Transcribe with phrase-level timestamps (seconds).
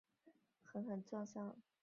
[0.63, 1.63] 狠狠撞上红砖墙